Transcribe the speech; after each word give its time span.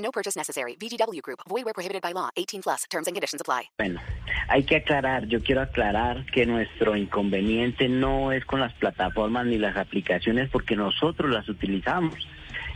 No 0.00 0.10
purchase 0.10 0.36
necessary. 0.36 0.76
VGW 0.76 1.20
Group. 1.22 1.40
Void 1.48 1.64
where 1.64 1.74
prohibited 1.74 2.02
by 2.02 2.12
law. 2.12 2.30
18 2.36 2.62
plus. 2.62 2.84
Terms 2.90 3.06
and 3.06 3.14
conditions 3.14 3.40
apply. 3.40 3.70
Bueno, 3.78 4.00
hay 4.48 4.64
que 4.64 4.76
aclarar, 4.76 5.26
yo 5.26 5.40
quiero 5.40 5.60
aclarar 5.62 6.26
que 6.26 6.46
nuestro 6.46 6.96
inconveniente 6.96 7.88
no 7.88 8.32
es 8.32 8.44
con 8.44 8.60
las 8.60 8.72
plataformas 8.74 9.46
ni 9.46 9.58
las 9.58 9.76
aplicaciones 9.76 10.48
porque 10.50 10.76
nosotros 10.76 11.30
las 11.30 11.48
utilizamos. 11.48 12.14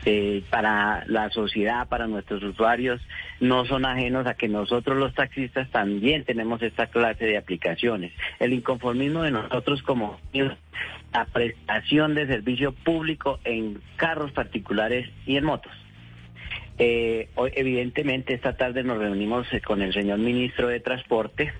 Eh, 0.07 0.45
para 0.51 1.03
la 1.07 1.31
sociedad, 1.31 1.89
para 1.89 2.07
nuestros 2.07 2.43
usuarios, 2.43 3.01
no 3.41 3.65
son 3.65 3.87
ajenos 3.87 4.27
a 4.27 4.35
que 4.35 4.49
nosotros 4.49 4.99
los 4.99 5.15
taxistas 5.15 5.71
también 5.71 6.25
tenemos 6.25 6.61
esta 6.61 6.89
clase 6.89 7.25
de 7.25 7.39
aplicaciones. 7.39 8.13
El 8.39 8.53
inconformismo 8.53 9.23
de 9.23 9.31
nosotros 9.31 9.83
como 9.83 10.21
la 10.35 11.25
prestación 11.33 12.15
de 12.15 12.27
servicio 12.27 12.73
público 12.73 13.41
en 13.45 13.81
carros 13.97 14.31
particulares 14.33 15.09
y 15.25 15.39
en 15.39 15.45
motos. 15.45 15.73
Eh, 16.77 17.29
hoy, 17.37 17.53
evidentemente, 17.55 18.35
esta 18.35 18.57
tarde 18.57 18.83
nos 18.83 18.99
reunimos 18.99 19.47
eh, 19.53 19.61
con 19.61 19.81
el 19.81 19.93
señor 19.93 20.19
ministro 20.19 20.67
de 20.67 20.81
Transporte, 20.81 21.53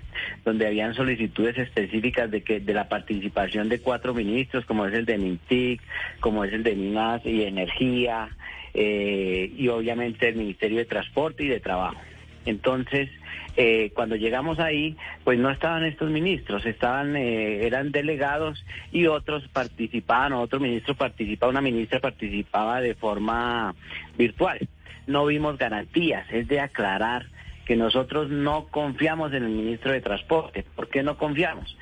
donde 0.43 0.67
habían 0.67 0.93
solicitudes 0.93 1.57
específicas 1.57 2.29
de 2.29 2.41
que 2.41 2.59
de 2.59 2.73
la 2.73 2.89
participación 2.89 3.69
de 3.69 3.79
cuatro 3.79 4.13
ministros, 4.13 4.65
como 4.65 4.85
es 4.85 4.93
el 4.93 5.05
de 5.05 5.17
MINTIC, 5.17 5.81
como 6.19 6.43
es 6.43 6.51
el 6.51 6.63
de 6.63 6.75
Minas 6.75 7.25
y 7.25 7.43
Energía, 7.43 8.29
eh, 8.73 9.53
y 9.55 9.69
obviamente 9.69 10.27
el 10.27 10.35
Ministerio 10.35 10.79
de 10.79 10.85
Transporte 10.85 11.45
y 11.45 11.47
de 11.47 11.61
Trabajo. 11.61 12.01
Entonces, 12.45 13.09
eh, 13.55 13.91
cuando 13.95 14.17
llegamos 14.17 14.59
ahí, 14.59 14.97
pues 15.23 15.39
no 15.39 15.49
estaban 15.49 15.85
estos 15.85 16.11
ministros, 16.11 16.65
estaban, 16.65 17.15
eh, 17.15 17.65
eran 17.65 17.93
delegados 17.93 18.65
y 18.91 19.07
otros 19.07 19.47
participaban, 19.47 20.33
otro 20.33 20.59
ministro 20.59 20.93
participaba, 20.93 21.51
una 21.51 21.61
ministra 21.61 22.01
participaba 22.01 22.81
de 22.81 22.95
forma 22.95 23.73
virtual 24.17 24.67
no 25.07 25.25
vimos 25.25 25.57
garantías. 25.57 26.25
Es 26.31 26.47
de 26.47 26.59
aclarar 26.59 27.27
que 27.65 27.75
nosotros 27.75 28.29
no 28.29 28.67
confiamos 28.67 29.33
en 29.33 29.43
el 29.43 29.49
ministro 29.49 29.91
de 29.91 30.01
Transporte. 30.01 30.65
¿Por 30.75 30.89
qué 30.89 31.03
no 31.03 31.17
confiamos? 31.17 31.75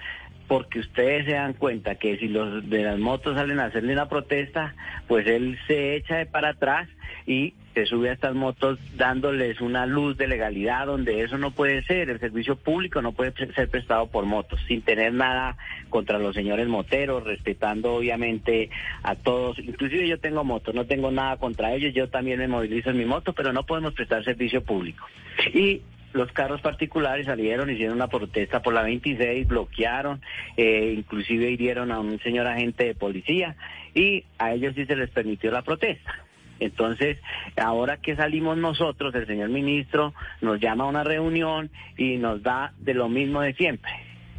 Porque 0.47 0.79
ustedes 0.79 1.25
se 1.25 1.31
dan 1.33 1.53
cuenta 1.53 1.95
que 1.95 2.17
si 2.17 2.27
los 2.27 2.69
de 2.69 2.83
las 2.83 2.99
motos 2.99 3.35
salen 3.35 3.59
a 3.59 3.65
hacerle 3.65 3.93
una 3.93 4.09
protesta, 4.09 4.75
pues 5.07 5.25
él 5.27 5.57
se 5.67 5.95
echa 5.95 6.17
de 6.17 6.25
para 6.25 6.49
atrás 6.49 6.89
y 7.25 7.53
se 7.73 7.85
sube 7.85 8.09
a 8.09 8.13
estas 8.13 8.35
motos 8.35 8.77
dándoles 8.97 9.59
una 9.61 9.85
luz 9.85 10.17
de 10.17 10.27
legalidad 10.27 10.85
donde 10.85 11.23
eso 11.23 11.37
no 11.37 11.51
puede 11.51 11.83
ser. 11.83 12.09
El 12.09 12.19
servicio 12.19 12.55
público 12.55 13.01
no 13.01 13.13
puede 13.13 13.33
ser 13.53 13.69
prestado 13.69 14.07
por 14.07 14.25
motos, 14.25 14.59
sin 14.67 14.81
tener 14.81 15.13
nada 15.13 15.57
contra 15.89 16.19
los 16.19 16.35
señores 16.35 16.67
moteros, 16.67 17.23
respetando 17.23 17.95
obviamente 17.95 18.69
a 19.01 19.15
todos. 19.15 19.57
Inclusive 19.59 20.07
yo 20.07 20.19
tengo 20.19 20.43
motos, 20.43 20.75
no 20.75 20.85
tengo 20.85 21.11
nada 21.11 21.37
contra 21.37 21.73
ellos, 21.73 21.93
yo 21.93 22.09
también 22.09 22.39
me 22.39 22.47
movilizo 22.47 22.91
en 22.91 22.97
mi 22.97 23.05
moto, 23.05 23.33
pero 23.33 23.53
no 23.53 23.63
podemos 23.63 23.93
prestar 23.93 24.23
servicio 24.23 24.63
público. 24.63 25.07
Y 25.53 25.81
los 26.13 26.31
carros 26.31 26.61
particulares 26.61 27.25
salieron, 27.25 27.69
hicieron 27.69 27.95
una 27.95 28.07
protesta 28.07 28.61
por 28.61 28.73
la 28.73 28.83
26, 28.83 29.47
bloquearon, 29.47 30.21
eh, 30.57 30.93
inclusive 30.95 31.51
hirieron 31.51 31.91
a 31.91 31.99
un 31.99 32.19
señor 32.19 32.47
agente 32.47 32.85
de 32.85 32.95
policía 32.95 33.55
y 33.93 34.23
a 34.37 34.53
ellos 34.53 34.73
sí 34.75 34.85
se 34.85 34.95
les 34.95 35.09
permitió 35.09 35.51
la 35.51 35.63
protesta. 35.63 36.13
Entonces, 36.59 37.17
ahora 37.57 37.97
que 37.97 38.15
salimos 38.15 38.57
nosotros, 38.57 39.13
el 39.15 39.27
señor 39.27 39.49
ministro 39.49 40.13
nos 40.41 40.59
llama 40.59 40.85
a 40.85 40.87
una 40.87 41.03
reunión 41.03 41.69
y 41.97 42.17
nos 42.17 42.41
da 42.41 42.73
de 42.77 42.93
lo 42.93 43.09
mismo 43.09 43.41
de 43.41 43.53
siempre. 43.53 43.91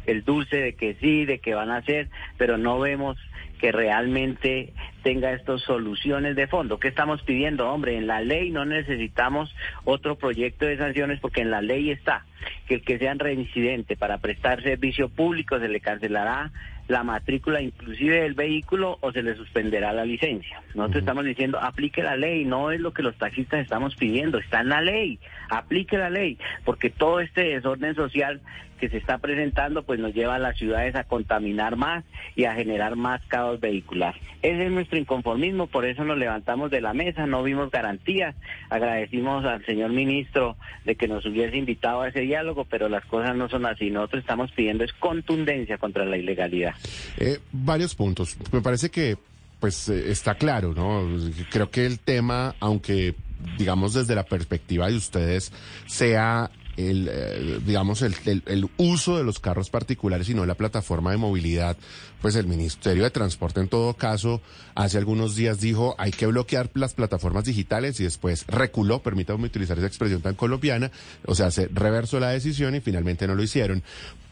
El 0.05 0.23
dulce 0.23 0.57
de 0.57 0.73
que 0.73 0.95
sí, 0.95 1.25
de 1.25 1.39
que 1.39 1.53
van 1.53 1.71
a 1.71 1.77
hacer, 1.77 2.09
pero 2.37 2.57
no 2.57 2.79
vemos 2.79 3.17
que 3.59 3.71
realmente 3.71 4.73
tenga 5.03 5.31
estas 5.33 5.61
soluciones 5.61 6.35
de 6.35 6.47
fondo. 6.47 6.79
¿Qué 6.79 6.87
estamos 6.87 7.21
pidiendo? 7.23 7.71
Hombre, 7.71 7.97
en 7.97 8.07
la 8.07 8.21
ley 8.21 8.51
no 8.51 8.65
necesitamos 8.65 9.55
otro 9.83 10.15
proyecto 10.15 10.65
de 10.65 10.77
sanciones 10.77 11.19
porque 11.19 11.41
en 11.41 11.51
la 11.51 11.61
ley 11.61 11.91
está 11.91 12.25
que 12.67 12.75
el 12.75 12.81
que 12.83 12.99
sea 12.99 13.13
reincidente 13.13 13.95
para 13.95 14.17
prestar 14.17 14.61
servicio 14.61 15.09
público 15.09 15.59
se 15.59 15.67
le 15.67 15.79
cancelará 15.79 16.51
la 16.87 17.03
matrícula 17.03 17.61
inclusive 17.61 18.21
del 18.21 18.35
vehículo 18.35 18.97
o 19.01 19.11
se 19.11 19.23
le 19.23 19.35
suspenderá 19.35 19.91
la 19.93 20.05
licencia. 20.05 20.61
Nosotros 20.75 21.01
estamos 21.01 21.25
diciendo, 21.25 21.59
aplique 21.59 22.03
la 22.03 22.15
ley, 22.15 22.45
no 22.45 22.71
es 22.71 22.79
lo 22.79 22.93
que 22.93 23.01
los 23.01 23.15
taxistas 23.15 23.61
estamos 23.61 23.95
pidiendo, 23.95 24.37
está 24.37 24.61
en 24.61 24.69
la 24.69 24.81
ley, 24.81 25.19
aplique 25.49 25.97
la 25.97 26.09
ley, 26.09 26.37
porque 26.63 26.89
todo 26.91 27.19
este 27.19 27.43
desorden 27.43 27.95
social 27.95 28.41
que 28.79 28.89
se 28.89 28.97
está 28.97 29.17
presentando 29.17 29.83
pues 29.83 29.99
nos 29.99 30.13
lleva 30.13 30.35
a 30.35 30.39
las 30.39 30.57
ciudades 30.57 30.95
a 30.95 31.03
contaminar 31.03 31.75
más 31.75 32.03
y 32.35 32.45
a 32.45 32.53
generar 32.53 32.95
más 32.95 33.21
caos 33.27 33.59
vehicular. 33.59 34.15
Ese 34.41 34.65
es 34.65 34.71
nuestro 34.71 34.97
inconformismo, 34.97 35.67
por 35.67 35.85
eso 35.85 36.03
nos 36.03 36.17
levantamos 36.17 36.71
de 36.71 36.81
la 36.81 36.93
mesa, 36.93 37.25
no 37.25 37.43
vimos 37.43 37.71
garantías, 37.71 38.35
agradecimos 38.69 39.45
al 39.45 39.65
señor 39.65 39.91
ministro 39.91 40.57
de 40.85 40.95
que 40.95 41.07
nos 41.07 41.25
hubiese 41.25 41.57
invitado 41.57 42.01
a 42.01 42.09
ese 42.09 42.21
diálogo, 42.21 42.65
pero 42.65 42.89
las 42.89 43.05
cosas 43.05 43.35
no 43.35 43.49
son 43.49 43.65
así, 43.65 43.89
nosotros 43.89 44.21
estamos 44.21 44.51
pidiendo 44.51 44.83
es 44.83 44.93
contundencia 44.93 45.77
contra 45.77 46.05
la 46.05 46.17
ilegalidad. 46.17 46.75
Eh, 47.17 47.39
varios 47.51 47.95
puntos. 47.95 48.37
Me 48.51 48.61
parece 48.61 48.89
que 48.89 49.17
pues 49.59 49.89
eh, 49.89 50.11
está 50.11 50.35
claro, 50.35 50.73
¿no? 50.75 51.07
Creo 51.49 51.71
que 51.71 51.85
el 51.85 51.99
tema, 51.99 52.55
aunque 52.59 53.15
digamos 53.57 53.93
desde 53.93 54.15
la 54.15 54.23
perspectiva 54.23 54.87
de 54.87 54.95
ustedes, 54.95 55.51
sea 55.87 56.51
el, 56.77 57.09
eh, 57.11 57.59
digamos, 57.65 58.01
el, 58.01 58.15
el, 58.25 58.69
uso 58.77 59.17
de 59.17 59.23
los 59.23 59.39
carros 59.39 59.69
particulares 59.69 60.29
y 60.29 60.33
no 60.33 60.45
la 60.45 60.55
plataforma 60.55 61.11
de 61.11 61.17
movilidad, 61.17 61.77
pues 62.21 62.35
el 62.35 62.47
Ministerio 62.47 63.03
de 63.03 63.11
Transporte 63.11 63.61
en 63.61 63.67
todo 63.67 63.93
caso 63.93 64.41
hace 64.75 64.97
algunos 64.97 65.35
días 65.35 65.59
dijo 65.59 65.95
hay 65.97 66.11
que 66.11 66.27
bloquear 66.27 66.69
las 66.73 66.93
plataformas 66.93 67.45
digitales 67.45 67.99
y 67.99 68.03
después 68.03 68.45
reculó, 68.47 69.01
permítame 69.01 69.45
utilizar 69.45 69.77
esa 69.77 69.87
expresión 69.87 70.21
tan 70.21 70.35
colombiana, 70.35 70.91
o 71.25 71.35
sea, 71.35 71.51
se 71.51 71.67
reversó 71.67 72.19
la 72.19 72.29
decisión 72.29 72.75
y 72.75 72.81
finalmente 72.81 73.27
no 73.27 73.35
lo 73.35 73.43
hicieron. 73.43 73.83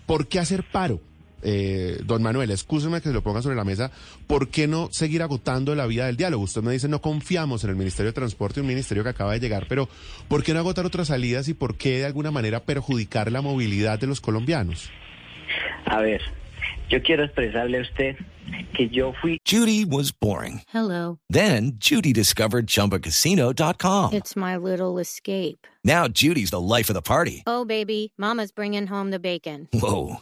¿Por 0.05 0.27
qué 0.27 0.39
hacer 0.39 0.65
paro? 0.69 0.99
Eh, 1.43 1.99
don 2.03 2.23
Manuel, 2.23 2.51
escúcheme 2.51 3.01
que 3.01 3.09
se 3.09 3.13
lo 3.13 3.21
ponga 3.21 3.41
sobre 3.41 3.55
la 3.55 3.63
mesa, 3.63 3.91
¿por 4.27 4.49
qué 4.49 4.67
no 4.67 4.89
seguir 4.91 5.21
agotando 5.21 5.75
la 5.75 5.85
vía 5.85 6.05
del 6.05 6.17
diálogo? 6.17 6.43
Usted 6.43 6.61
me 6.61 6.71
dice, 6.71 6.87
no 6.87 7.01
confiamos 7.01 7.63
en 7.63 7.71
el 7.71 7.75
Ministerio 7.75 8.11
de 8.11 8.15
Transporte, 8.15 8.61
un 8.61 8.67
ministerio 8.67 9.03
que 9.03 9.09
acaba 9.09 9.33
de 9.33 9.39
llegar, 9.39 9.65
pero 9.67 9.87
¿por 10.27 10.43
qué 10.43 10.53
no 10.53 10.59
agotar 10.59 10.85
otras 10.85 11.07
salidas 11.07 11.47
y 11.47 11.53
por 11.53 11.75
qué 11.75 11.99
de 11.99 12.05
alguna 12.05 12.31
manera 12.31 12.61
perjudicar 12.61 13.31
la 13.31 13.41
movilidad 13.41 13.99
de 13.99 14.07
los 14.07 14.21
colombianos? 14.21 14.89
A 15.85 15.99
ver, 16.01 16.21
yo 16.89 17.01
quiero 17.01 17.23
expresarle 17.23 17.79
a 17.79 17.81
usted 17.81 18.15
que 18.73 18.89
yo 18.89 19.13
fui. 19.21 19.39
Judy 19.45 19.85
was 19.85 20.11
boring. 20.11 20.61
Hello. 20.67 21.19
Then 21.29 21.73
Judy 21.77 22.13
discovered 22.13 22.67
chumbacasino.com. 22.67 24.13
It's 24.13 24.35
my 24.35 24.57
little 24.57 24.99
escape. 24.99 25.67
Now 25.83 26.07
Judy's 26.07 26.51
the 26.51 26.61
life 26.61 26.89
of 26.89 26.93
the 26.93 27.01
party. 27.01 27.43
Oh, 27.45 27.65
baby, 27.65 28.13
Mama's 28.17 28.51
bringing 28.51 28.87
home 28.87 29.11
the 29.11 29.19
bacon. 29.19 29.67
Whoa. 29.73 30.21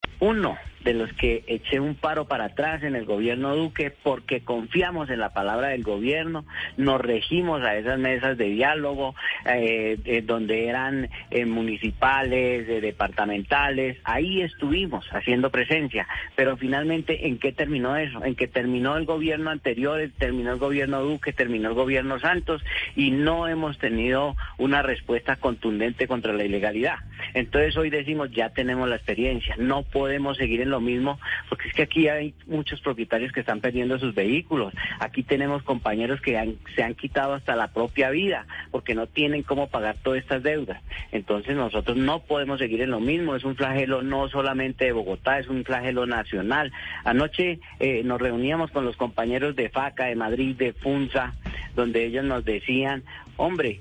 Uno 0.21 0.55
de 0.83 0.93
los 0.93 1.11
que 1.13 1.43
eché 1.47 1.79
un 1.79 1.95
paro 1.95 2.25
para 2.25 2.45
atrás 2.45 2.83
en 2.83 2.95
el 2.95 3.05
gobierno 3.05 3.55
Duque 3.55 3.91
porque 4.03 4.41
confiamos 4.41 5.09
en 5.09 5.19
la 5.19 5.29
palabra 5.29 5.69
del 5.69 5.83
gobierno, 5.83 6.45
nos 6.77 7.01
regimos 7.01 7.61
a 7.63 7.75
esas 7.75 7.99
mesas 7.99 8.37
de 8.37 8.45
diálogo 8.45 9.15
eh, 9.45 9.97
eh, 10.05 10.21
donde 10.21 10.67
eran 10.67 11.09
eh, 11.29 11.45
municipales, 11.45 12.67
eh, 12.67 12.81
departamentales, 12.81 13.97
ahí 14.03 14.41
estuvimos 14.41 15.05
haciendo 15.11 15.49
presencia, 15.49 16.07
pero 16.35 16.57
finalmente 16.57 17.27
¿en 17.27 17.37
qué 17.37 17.51
terminó 17.51 17.95
eso? 17.95 18.23
En 18.23 18.35
que 18.35 18.47
terminó 18.47 18.97
el 18.97 19.05
gobierno 19.05 19.49
anterior, 19.49 20.01
terminó 20.17 20.51
el 20.51 20.59
gobierno 20.59 21.01
Duque, 21.01 21.33
terminó 21.33 21.69
el 21.69 21.75
gobierno 21.75 22.19
Santos 22.19 22.63
y 22.95 23.11
no 23.11 23.47
hemos 23.47 23.77
tenido 23.77 24.35
una 24.57 24.81
respuesta 24.81 25.35
contundente 25.35 26.07
contra 26.07 26.33
la 26.33 26.43
ilegalidad. 26.43 26.95
Entonces 27.33 27.77
hoy 27.77 27.89
decimos 27.89 28.31
ya 28.31 28.49
tenemos 28.49 28.89
la 28.89 28.95
experiencia, 28.95 29.55
no 29.57 29.83
podemos 29.83 30.10
seguir 30.37 30.61
en 30.61 30.69
lo 30.69 30.79
mismo, 30.79 31.19
porque 31.49 31.67
es 31.67 31.73
que 31.73 31.83
aquí 31.83 32.07
hay 32.07 32.33
muchos 32.47 32.81
propietarios 32.81 33.31
que 33.31 33.39
están 33.41 33.61
perdiendo 33.61 33.97
sus 33.99 34.13
vehículos. 34.13 34.73
Aquí 34.99 35.23
tenemos 35.23 35.63
compañeros 35.63 36.21
que 36.21 36.37
han- 36.37 36.55
se 36.75 36.83
han 36.83 36.95
quitado 36.95 37.33
hasta 37.33 37.55
la 37.55 37.67
propia 37.67 38.09
vida 38.09 38.45
porque 38.71 38.95
no 38.95 39.07
tienen 39.07 39.43
cómo 39.43 39.67
pagar 39.67 39.95
todas 40.03 40.19
estas 40.21 40.43
deudas. 40.43 40.81
Entonces 41.11 41.55
nosotros 41.55 41.97
no 41.97 42.19
podemos 42.19 42.59
seguir 42.59 42.81
en 42.81 42.91
lo 42.91 42.99
mismo. 42.99 43.35
Es 43.35 43.43
un 43.43 43.55
flagelo 43.55 44.01
no 44.01 44.27
solamente 44.29 44.85
de 44.85 44.91
Bogotá, 44.91 45.39
es 45.39 45.47
un 45.47 45.63
flagelo 45.63 46.05
nacional. 46.05 46.71
Anoche 47.03 47.59
eh, 47.79 48.01
nos 48.03 48.21
reuníamos 48.21 48.71
con 48.71 48.85
los 48.85 48.97
compañeros 48.97 49.55
de 49.55 49.69
FACA, 49.69 50.05
de 50.05 50.15
Madrid, 50.15 50.55
de 50.55 50.73
FUNSA, 50.73 51.33
donde 51.75 52.05
ellos 52.05 52.25
nos 52.25 52.43
decían, 52.45 53.03
hombre, 53.37 53.79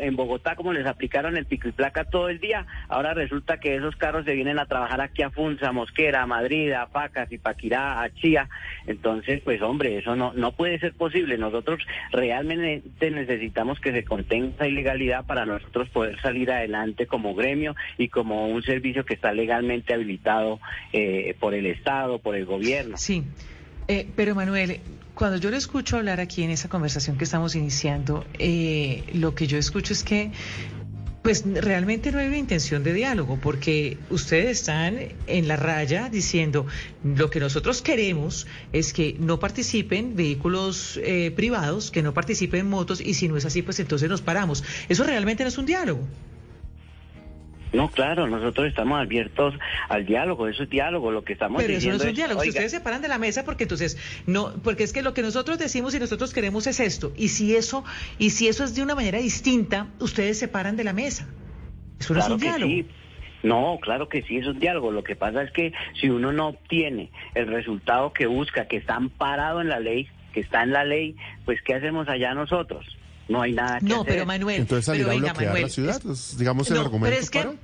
en 0.00 0.16
Bogotá 0.16 0.56
como 0.56 0.72
les 0.72 0.86
aplicaron 0.86 1.36
el 1.36 1.46
pico 1.46 1.68
y 1.68 1.72
placa 1.72 2.04
todo 2.04 2.28
el 2.28 2.40
día, 2.40 2.66
ahora 2.88 3.14
resulta 3.14 3.58
que 3.58 3.76
esos 3.76 3.96
carros 3.96 4.24
se 4.24 4.34
vienen 4.34 4.58
a 4.58 4.66
trabajar 4.66 5.00
aquí 5.00 5.22
a 5.22 5.30
Funza, 5.30 5.72
Mosquera, 5.72 6.22
a 6.22 6.26
Madrid, 6.26 6.72
a 6.72 6.86
Pacas, 6.86 7.28
Zipaquirá, 7.28 8.02
a 8.02 8.10
Chía. 8.14 8.48
Entonces, 8.86 9.40
pues 9.44 9.60
hombre, 9.62 9.98
eso 9.98 10.16
no, 10.16 10.32
no 10.34 10.52
puede 10.52 10.78
ser 10.78 10.92
posible. 10.94 11.38
Nosotros 11.38 11.80
realmente 12.12 13.10
necesitamos 13.10 13.80
que 13.80 13.92
se 13.92 14.04
contenga 14.04 14.48
esa 14.54 14.68
ilegalidad 14.68 15.26
para 15.26 15.44
nosotros 15.46 15.88
poder 15.90 16.20
salir 16.20 16.50
adelante 16.50 17.06
como 17.06 17.34
gremio 17.34 17.74
y 17.98 18.08
como 18.08 18.48
un 18.48 18.62
servicio 18.62 19.04
que 19.04 19.14
está 19.14 19.32
legalmente 19.32 19.94
habilitado 19.94 20.60
eh, 20.92 21.34
por 21.38 21.54
el 21.54 21.66
Estado, 21.66 22.18
por 22.18 22.34
el 22.36 22.46
gobierno. 22.46 22.96
Sí, 22.96 23.24
Eh, 23.88 24.08
pero 24.16 24.34
Manuel, 24.34 24.80
cuando 25.16 25.38
yo 25.38 25.50
le 25.50 25.56
escucho 25.56 25.96
hablar 25.96 26.20
aquí 26.20 26.42
en 26.42 26.50
esa 26.50 26.68
conversación 26.68 27.16
que 27.16 27.24
estamos 27.24 27.54
iniciando, 27.54 28.26
eh, 28.38 29.02
lo 29.14 29.34
que 29.34 29.46
yo 29.46 29.56
escucho 29.56 29.94
es 29.94 30.04
que 30.04 30.30
pues 31.22 31.42
realmente 31.46 32.12
no 32.12 32.18
hay 32.18 32.28
una 32.28 32.36
intención 32.36 32.84
de 32.84 32.92
diálogo, 32.92 33.38
porque 33.42 33.96
ustedes 34.10 34.60
están 34.60 34.98
en 35.26 35.48
la 35.48 35.56
raya 35.56 36.08
diciendo 36.10 36.66
lo 37.02 37.30
que 37.30 37.40
nosotros 37.40 37.82
queremos 37.82 38.46
es 38.72 38.92
que 38.92 39.16
no 39.18 39.40
participen 39.40 40.14
vehículos 40.14 41.00
eh, 41.02 41.32
privados, 41.34 41.90
que 41.90 42.02
no 42.02 42.12
participen 42.14 42.68
motos, 42.68 43.00
y 43.00 43.14
si 43.14 43.26
no 43.26 43.38
es 43.38 43.44
así, 43.46 43.62
pues 43.62 43.80
entonces 43.80 44.08
nos 44.10 44.20
paramos. 44.20 44.62
Eso 44.88 45.02
realmente 45.02 45.42
no 45.42 45.48
es 45.48 45.58
un 45.58 45.66
diálogo. 45.66 46.06
No, 47.76 47.88
claro, 47.88 48.26
nosotros 48.26 48.66
estamos 48.66 48.98
abiertos 48.98 49.54
al 49.88 50.06
diálogo, 50.06 50.48
eso 50.48 50.62
es 50.62 50.70
diálogo, 50.70 51.10
lo 51.10 51.24
que 51.24 51.34
estamos 51.34 51.62
Pero 51.62 51.74
eso 51.74 51.88
no 51.88 51.94
diciendo 51.94 52.04
es 52.04 52.10
un 52.10 52.16
diálogo. 52.16 52.40
Si 52.42 52.48
ustedes 52.48 52.72
se 52.72 52.80
paran 52.80 53.02
de 53.02 53.08
la 53.08 53.18
mesa, 53.18 53.44
porque 53.44 53.64
entonces 53.64 53.98
no, 54.26 54.54
porque 54.64 54.82
es 54.84 54.92
que 54.92 55.02
lo 55.02 55.14
que 55.14 55.22
nosotros 55.22 55.58
decimos 55.58 55.94
y 55.94 56.00
nosotros 56.00 56.32
queremos 56.32 56.66
es 56.66 56.80
esto. 56.80 57.12
Y 57.16 57.28
si 57.28 57.54
eso, 57.54 57.84
y 58.18 58.30
si 58.30 58.48
eso 58.48 58.64
es 58.64 58.74
de 58.74 58.82
una 58.82 58.94
manera 58.94 59.18
distinta, 59.18 59.88
ustedes 60.00 60.38
se 60.38 60.48
paran 60.48 60.76
de 60.76 60.84
la 60.84 60.92
mesa. 60.92 61.28
Eso 62.00 62.14
no 62.14 62.20
claro 62.20 62.34
es 62.34 62.34
un 62.34 62.40
que 62.40 62.58
diálogo. 62.58 62.72
sí. 62.72 62.86
No, 63.42 63.78
claro 63.80 64.08
que 64.08 64.22
sí, 64.22 64.38
es 64.38 64.46
un 64.46 64.58
diálogo. 64.58 64.90
Lo 64.90 65.04
que 65.04 65.14
pasa 65.14 65.42
es 65.42 65.52
que 65.52 65.72
si 66.00 66.08
uno 66.08 66.32
no 66.32 66.48
obtiene 66.48 67.10
el 67.34 67.46
resultado 67.46 68.12
que 68.12 68.26
busca, 68.26 68.66
que 68.66 68.78
está 68.78 68.96
amparado 68.96 69.60
en 69.60 69.68
la 69.68 69.78
ley, 69.78 70.08
que 70.32 70.40
está 70.40 70.62
en 70.62 70.72
la 70.72 70.84
ley, 70.84 71.14
pues 71.44 71.62
¿qué 71.62 71.74
hacemos 71.74 72.08
allá 72.08 72.34
nosotros? 72.34 72.84
No 73.28 73.42
hay 73.42 73.52
nada 73.52 73.80
que 73.80 73.86
No, 73.86 74.02
hacer. 74.02 74.06
pero 74.06 74.26
Manuel, 74.26 74.60
Entonces 74.60 74.84
salir 74.84 75.02
pero 75.02 75.10
a 75.10 75.14
venga, 75.14 75.32
bloquear 75.32 75.46
Manuel, 75.48 75.62
la 75.64 75.68
ciudad, 75.68 76.00
es, 76.10 76.38
digamos 76.38 76.68
el 76.70 76.74
No, 76.76 76.80
argumento 76.82 77.10
pero 77.10 77.22
es 77.22 77.30
que, 77.30 77.38
para... 77.42 77.54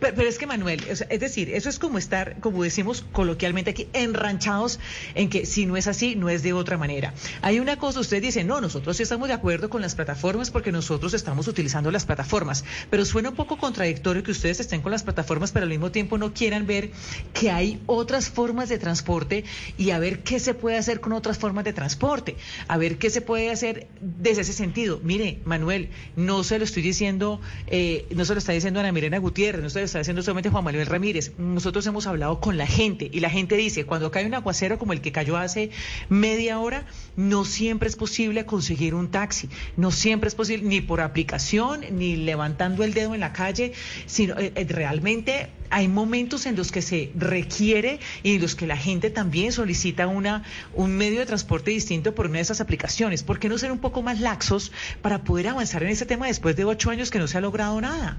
pero, 0.00 0.22
es 0.22 0.38
que 0.38 0.46
Manuel, 0.46 0.82
es 0.88 1.20
decir, 1.20 1.50
eso 1.50 1.68
es 1.68 1.78
como 1.78 1.98
estar, 1.98 2.40
como 2.40 2.62
decimos 2.62 3.04
coloquialmente 3.12 3.70
aquí, 3.70 3.88
enranchados 3.92 4.78
en 5.14 5.28
que 5.30 5.46
si 5.46 5.66
no 5.66 5.76
es 5.76 5.86
así, 5.86 6.16
no 6.16 6.28
es 6.28 6.42
de 6.42 6.52
otra 6.52 6.78
manera. 6.78 7.14
Hay 7.42 7.60
una 7.60 7.78
cosa, 7.78 8.00
ustedes 8.00 8.22
dicen, 8.22 8.46
no, 8.46 8.60
nosotros 8.60 8.96
sí 8.96 9.02
estamos 9.02 9.28
de 9.28 9.34
acuerdo 9.34 9.68
con 9.70 9.82
las 9.82 9.94
plataformas 9.94 10.50
porque 10.50 10.72
nosotros 10.72 11.14
estamos 11.14 11.48
utilizando 11.48 11.90
las 11.90 12.06
plataformas, 12.06 12.64
pero 12.90 13.04
suena 13.04 13.30
un 13.30 13.36
poco 13.36 13.58
contradictorio 13.58 14.22
que 14.22 14.30
ustedes 14.30 14.60
estén 14.60 14.82
con 14.82 14.92
las 14.92 15.02
plataformas, 15.02 15.52
pero 15.52 15.64
al 15.64 15.70
mismo 15.70 15.90
tiempo 15.90 16.18
no 16.18 16.32
quieran 16.32 16.66
ver 16.66 16.90
que 17.32 17.50
hay 17.50 17.80
otras 17.86 18.28
formas 18.28 18.68
de 18.68 18.78
transporte 18.78 19.44
y 19.76 19.90
a 19.90 19.98
ver 19.98 20.22
qué 20.22 20.40
se 20.40 20.54
puede 20.54 20.76
hacer 20.76 21.00
con 21.00 21.12
otras 21.12 21.38
formas 21.38 21.64
de 21.64 21.72
transporte, 21.72 22.36
a 22.66 22.76
ver 22.76 22.98
qué 22.98 23.10
se 23.10 23.20
puede 23.20 23.50
hacer 23.50 23.88
desde 24.00 24.42
ese 24.42 24.52
sentido. 24.52 25.00
Mire, 25.02 25.40
Manuel, 25.44 25.90
no 26.16 26.44
se 26.44 26.58
lo 26.58 26.64
estoy 26.64 26.82
diciendo, 26.82 27.40
eh, 27.66 28.06
no 28.14 28.24
se 28.24 28.34
lo 28.34 28.38
está 28.38 28.52
diciendo 28.52 28.80
Ana 28.80 28.92
Milena 28.92 29.18
Gutiérrez, 29.18 29.62
no 29.62 29.70
se 29.70 29.77
lo 29.80 29.86
está 29.86 29.98
diciendo 29.98 30.22
solamente 30.22 30.50
Juan 30.50 30.64
Manuel 30.64 30.86
Ramírez. 30.86 31.32
Nosotros 31.38 31.86
hemos 31.86 32.06
hablado 32.06 32.40
con 32.40 32.56
la 32.56 32.66
gente 32.66 33.08
y 33.12 33.20
la 33.20 33.30
gente 33.30 33.56
dice, 33.56 33.84
cuando 33.84 34.10
cae 34.10 34.26
un 34.26 34.34
aguacero 34.34 34.78
como 34.78 34.92
el 34.92 35.00
que 35.00 35.12
cayó 35.12 35.36
hace 35.36 35.70
media 36.08 36.58
hora, 36.58 36.86
no 37.16 37.44
siempre 37.44 37.88
es 37.88 37.96
posible 37.96 38.46
conseguir 38.46 38.94
un 38.94 39.10
taxi, 39.10 39.48
no 39.76 39.90
siempre 39.90 40.28
es 40.28 40.34
posible 40.34 40.68
ni 40.68 40.80
por 40.80 41.00
aplicación, 41.00 41.84
ni 41.92 42.16
levantando 42.16 42.84
el 42.84 42.94
dedo 42.94 43.14
en 43.14 43.20
la 43.20 43.32
calle, 43.32 43.72
sino 44.06 44.38
eh, 44.38 44.52
eh, 44.54 44.66
realmente 44.68 45.50
hay 45.70 45.88
momentos 45.88 46.46
en 46.46 46.56
los 46.56 46.72
que 46.72 46.82
se 46.82 47.12
requiere 47.14 48.00
y 48.22 48.36
en 48.36 48.42
los 48.42 48.54
que 48.54 48.66
la 48.66 48.76
gente 48.76 49.10
también 49.10 49.52
solicita 49.52 50.06
una, 50.06 50.44
un 50.74 50.96
medio 50.96 51.20
de 51.20 51.26
transporte 51.26 51.70
distinto 51.70 52.14
por 52.14 52.26
una 52.26 52.36
de 52.36 52.42
esas 52.42 52.60
aplicaciones. 52.60 53.22
¿Por 53.22 53.38
qué 53.38 53.48
no 53.48 53.58
ser 53.58 53.72
un 53.72 53.78
poco 53.78 54.02
más 54.02 54.20
laxos 54.20 54.72
para 55.02 55.24
poder 55.24 55.48
avanzar 55.48 55.82
en 55.82 55.90
ese 55.90 56.06
tema 56.06 56.26
después 56.26 56.56
de 56.56 56.64
ocho 56.64 56.90
años 56.90 57.10
que 57.10 57.18
no 57.18 57.28
se 57.28 57.38
ha 57.38 57.40
logrado 57.40 57.80
nada? 57.80 58.18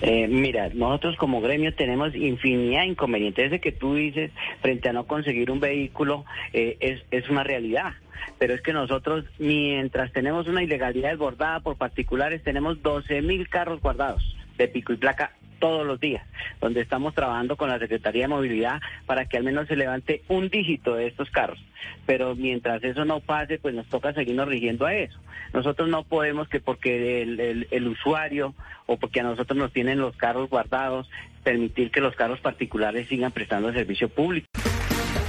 Eh, 0.00 0.28
mira, 0.28 0.70
nosotros 0.72 1.16
como 1.16 1.40
gremio 1.40 1.74
tenemos 1.74 2.14
infinidad 2.14 2.82
de 2.82 2.88
inconvenientes. 2.88 3.46
Ese 3.46 3.60
que 3.60 3.72
tú 3.72 3.94
dices 3.94 4.30
frente 4.60 4.88
a 4.88 4.92
no 4.92 5.06
conseguir 5.06 5.50
un 5.50 5.60
vehículo 5.60 6.24
eh, 6.52 6.76
es, 6.80 7.02
es 7.10 7.28
una 7.28 7.44
realidad. 7.44 7.94
Pero 8.38 8.54
es 8.54 8.60
que 8.62 8.72
nosotros, 8.72 9.24
mientras 9.38 10.12
tenemos 10.12 10.46
una 10.46 10.62
ilegalidad 10.62 11.10
desbordada 11.10 11.60
por 11.60 11.76
particulares, 11.76 12.42
tenemos 12.42 12.82
12 12.82 13.22
mil 13.22 13.48
carros 13.48 13.80
guardados 13.80 14.36
de 14.56 14.68
pico 14.68 14.92
y 14.92 14.96
placa 14.96 15.32
todos 15.58 15.86
los 15.86 15.98
días, 16.00 16.24
donde 16.60 16.80
estamos 16.80 17.14
trabajando 17.14 17.56
con 17.56 17.68
la 17.68 17.78
Secretaría 17.78 18.22
de 18.22 18.28
Movilidad 18.28 18.80
para 19.06 19.26
que 19.26 19.36
al 19.36 19.44
menos 19.44 19.68
se 19.68 19.76
levante 19.76 20.22
un 20.28 20.48
dígito 20.48 20.94
de 20.94 21.06
estos 21.08 21.30
carros. 21.30 21.58
Pero 22.06 22.34
mientras 22.34 22.82
eso 22.84 23.04
no 23.04 23.20
pase, 23.20 23.58
pues 23.58 23.74
nos 23.74 23.86
toca 23.86 24.12
seguirnos 24.12 24.48
rigiendo 24.48 24.86
a 24.86 24.94
eso. 24.94 25.18
Nosotros 25.52 25.88
no 25.88 26.02
podemos 26.04 26.48
que 26.48 26.60
porque 26.60 27.22
el, 27.22 27.40
el- 27.40 27.68
el 27.70 27.88
usuario 27.88 28.54
o 28.86 28.96
porque 28.98 29.20
a 29.20 29.22
nosotros 29.22 29.56
nos 29.56 29.72
tienen 29.72 29.98
los 30.00 30.16
carros 30.16 30.48
guardados, 30.50 31.08
permitir 31.44 31.90
que 31.90 32.00
los 32.00 32.14
carros 32.16 32.40
particulares 32.40 33.08
sigan 33.08 33.32
prestando 33.32 33.72
servicio 33.72 34.08
público. 34.08 34.46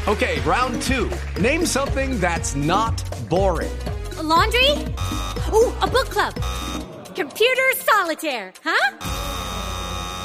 Okay, 0.08 0.40
round 0.46 0.81
two. 0.81 1.10
Name 1.42 1.66
something 1.66 2.20
that's 2.20 2.56
not 2.56 3.02
boring. 3.30 3.70
laundry? 4.24 4.72
Ooh, 5.54 5.72
a 5.81 5.88
book 5.88 6.10
club. 6.10 6.34
Computer 7.16 7.74
solitaire, 7.86 8.54
huh? 8.64 9.29